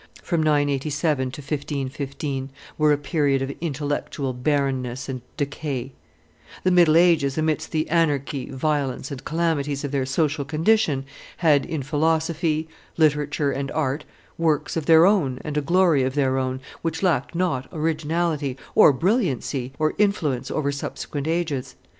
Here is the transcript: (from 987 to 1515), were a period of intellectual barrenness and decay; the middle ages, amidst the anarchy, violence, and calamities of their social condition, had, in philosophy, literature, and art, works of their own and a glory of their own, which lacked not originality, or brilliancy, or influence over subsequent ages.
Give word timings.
(from 0.23 0.41
987 0.41 1.29
to 1.29 1.41
1515), 1.41 2.49
were 2.75 2.91
a 2.91 2.97
period 2.97 3.43
of 3.43 3.51
intellectual 3.61 4.33
barrenness 4.33 5.07
and 5.07 5.21
decay; 5.37 5.91
the 6.63 6.71
middle 6.71 6.97
ages, 6.97 7.37
amidst 7.37 7.71
the 7.71 7.87
anarchy, 7.87 8.49
violence, 8.49 9.11
and 9.11 9.23
calamities 9.23 9.83
of 9.83 9.91
their 9.91 10.07
social 10.07 10.43
condition, 10.43 11.05
had, 11.37 11.67
in 11.67 11.83
philosophy, 11.83 12.67
literature, 12.97 13.51
and 13.51 13.69
art, 13.73 14.03
works 14.39 14.75
of 14.75 14.87
their 14.87 15.05
own 15.05 15.37
and 15.43 15.55
a 15.55 15.61
glory 15.61 16.01
of 16.01 16.15
their 16.15 16.35
own, 16.39 16.61
which 16.81 17.03
lacked 17.03 17.35
not 17.35 17.69
originality, 17.71 18.57
or 18.73 18.91
brilliancy, 18.91 19.71
or 19.77 19.93
influence 19.99 20.49
over 20.49 20.71
subsequent 20.71 21.27
ages. 21.27 21.75